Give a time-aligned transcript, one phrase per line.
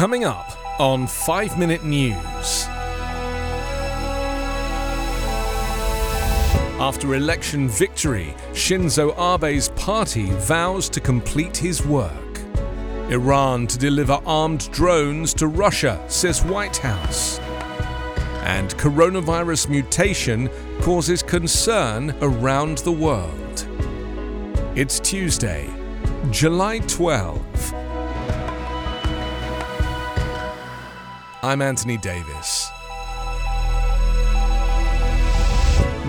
[0.00, 2.64] Coming up on 5 Minute News.
[6.80, 12.40] After election victory, Shinzo Abe's party vows to complete his work.
[13.10, 17.38] Iran to deliver armed drones to Russia, says White House.
[18.46, 20.48] And coronavirus mutation
[20.80, 23.68] causes concern around the world.
[24.74, 25.68] It's Tuesday,
[26.30, 27.89] July 12.
[31.42, 32.70] I'm Anthony Davis.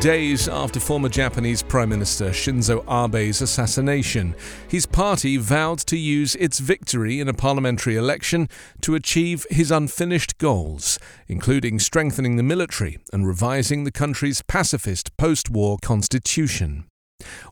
[0.00, 4.36] Days after former Japanese Prime Minister Shinzo Abe's assassination,
[4.68, 8.48] his party vowed to use its victory in a parliamentary election
[8.82, 15.50] to achieve his unfinished goals, including strengthening the military and revising the country's pacifist post
[15.50, 16.84] war constitution.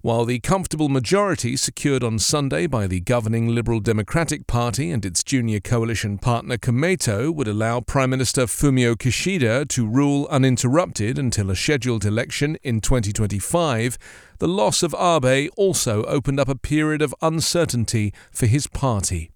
[0.02, 5.23] While the comfortable majority secured on Sunday by the governing Liberal Democratic Party and its
[5.23, 11.56] junior coalition partner Komeito would allow Prime Minister Fumio Kishida to rule uninterrupted until a
[11.56, 13.98] scheduled election in 2025,
[14.39, 19.30] the loss of Abe also opened up a period of uncertainty for his party.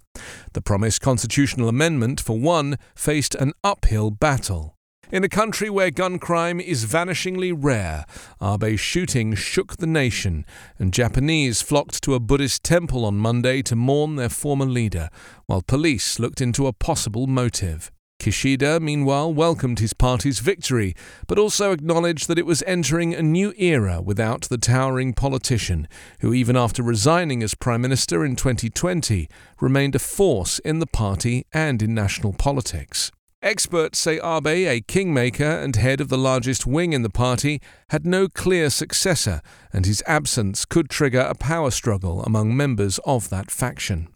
[0.53, 4.78] The promised constitutional amendment, for one, faced an uphill battle.
[5.11, 8.05] In a country where gun crime is vanishingly rare,
[8.42, 10.45] Abe's shooting shook the nation,
[10.78, 15.09] and Japanese flocked to a Buddhist temple on Monday to mourn their former leader,
[15.47, 17.91] while police looked into a possible motive.
[18.20, 20.95] Kishida, meanwhile, welcomed his party's victory,
[21.27, 25.89] but also acknowledged that it was entering a new era without the towering politician,
[26.20, 29.27] who, even after resigning as Prime Minister in 2020,
[29.59, 33.11] remained a force in the party and in national politics.
[33.41, 38.05] Experts say Abe, a kingmaker and head of the largest wing in the party, had
[38.05, 43.53] no clear successor, and his absence could trigger a power struggle among members of that
[43.53, 44.09] faction.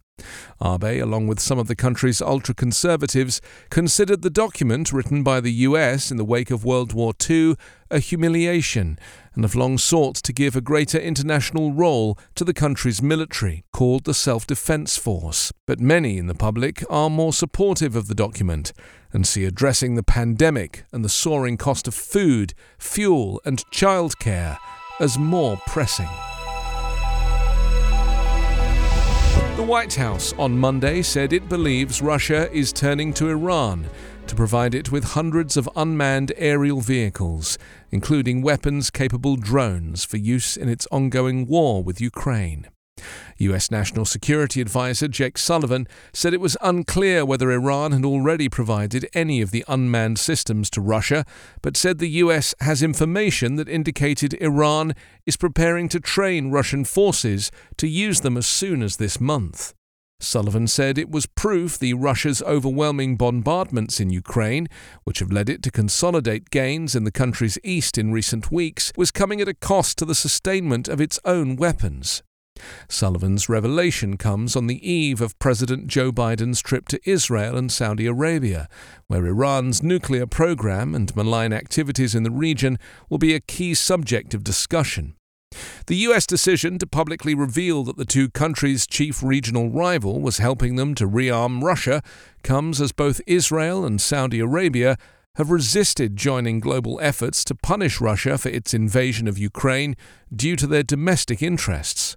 [0.60, 5.52] Abe, along with some of the country's ultra conservatives, considered the document written by the
[5.52, 7.54] US in the wake of World War II
[7.92, 8.98] a humiliation
[9.34, 14.04] and have long sought to give a greater international role to the country's military, called
[14.04, 15.52] the Self Defense Force.
[15.66, 18.72] But many in the public are more supportive of the document
[19.12, 24.56] and see addressing the pandemic and the soaring cost of food, fuel, and childcare
[24.98, 26.08] as more pressing.
[29.56, 33.86] The White House on Monday said it believes Russia is turning to Iran
[34.32, 37.58] to provide it with hundreds of unmanned aerial vehicles,
[37.90, 42.66] including weapons capable drones for use in its ongoing war with Ukraine.
[43.36, 49.06] US National Security Advisor Jake Sullivan said it was unclear whether Iran had already provided
[49.12, 51.26] any of the unmanned systems to Russia,
[51.60, 54.94] but said the US has information that indicated Iran
[55.26, 59.74] is preparing to train Russian forces to use them as soon as this month.
[60.22, 64.68] Sullivan said it was proof the Russia's overwhelming bombardments in Ukraine,
[65.04, 69.10] which have led it to consolidate gains in the country's east in recent weeks, was
[69.10, 72.22] coming at a cost to the sustainment of its own weapons.
[72.88, 78.06] Sullivan's revelation comes on the eve of President Joe Biden's trip to Israel and Saudi
[78.06, 78.68] Arabia,
[79.08, 82.78] where Iran's nuclear program and malign activities in the region
[83.10, 85.16] will be a key subject of discussion.
[85.86, 90.76] The US decision to publicly reveal that the two countries' chief regional rival was helping
[90.76, 92.02] them to rearm Russia
[92.42, 94.96] comes as both Israel and Saudi Arabia
[95.36, 99.96] have resisted joining global efforts to punish Russia for its invasion of Ukraine
[100.34, 102.16] due to their domestic interests.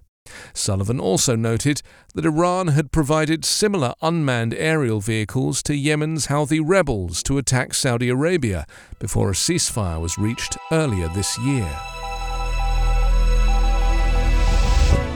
[0.52, 1.82] Sullivan also noted
[2.14, 8.08] that Iran had provided similar unmanned aerial vehicles to Yemen's Houthi rebels to attack Saudi
[8.08, 8.66] Arabia
[8.98, 11.95] before a ceasefire was reached earlier this year.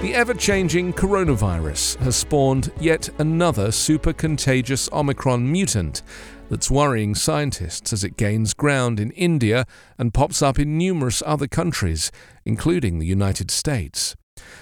[0.02, 6.00] The ever changing coronavirus has spawned yet another super contagious Omicron mutant
[6.48, 9.66] that's worrying scientists as it gains ground in India
[9.98, 12.10] and pops up in numerous other countries,
[12.46, 14.16] including the United States.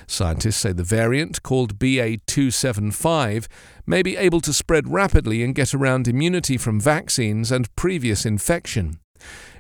[0.09, 3.47] Scientists say the variant, called BA275,
[3.87, 8.98] may be able to spread rapidly and get around immunity from vaccines and previous infection.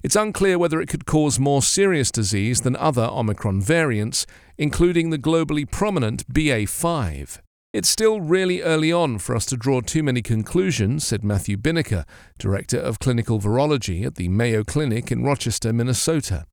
[0.02, 4.26] It's unclear whether it could cause more serious disease than other Omicron variants,
[4.58, 7.38] including the globally prominent BA5.
[7.72, 12.04] It's still really early on for us to draw too many conclusions, said Matthew Binnicker,
[12.38, 16.44] Director of Clinical Virology at the Mayo Clinic in Rochester, Minnesota.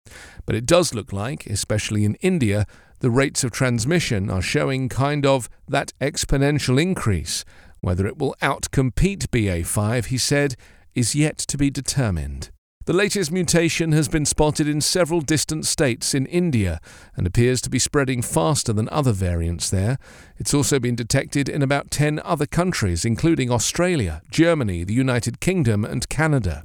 [0.45, 2.65] But it does look like, especially in India,
[2.99, 7.45] the rates of transmission are showing kind of that exponential increase.
[7.79, 10.55] Whether it will outcompete BA5, he said,
[10.93, 12.49] is yet to be determined.
[12.85, 16.79] The latest mutation has been spotted in several distant states in India
[17.15, 19.97] and appears to be spreading faster than other variants there.
[20.37, 25.83] It's also been detected in about 10 other countries, including Australia, Germany, the United Kingdom,
[25.83, 26.63] and Canada.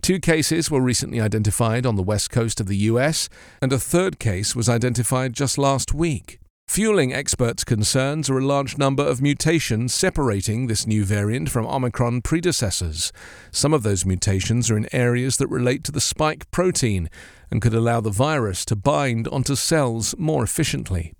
[0.00, 3.28] Two cases were recently identified on the west coast of the US,
[3.60, 6.40] and a third case was identified just last week.
[6.68, 12.20] Fueling experts' concerns are a large number of mutations separating this new variant from Omicron
[12.20, 13.10] predecessors.
[13.50, 17.08] Some of those mutations are in areas that relate to the spike protein
[17.50, 21.14] and could allow the virus to bind onto cells more efficiently.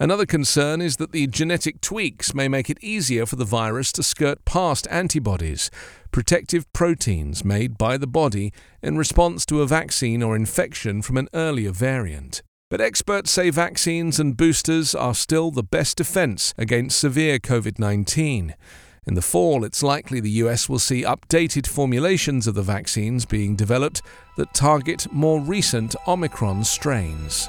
[0.00, 4.02] Another concern is that the genetic tweaks may make it easier for the virus to
[4.02, 5.70] skirt past antibodies,
[6.10, 8.52] protective proteins made by the body
[8.82, 12.42] in response to a vaccine or infection from an earlier variant.
[12.70, 18.54] But experts say vaccines and boosters are still the best defense against severe COVID 19.
[19.08, 23.56] In the fall, it's likely the US will see updated formulations of the vaccines being
[23.56, 24.02] developed
[24.36, 27.48] that target more recent Omicron strains.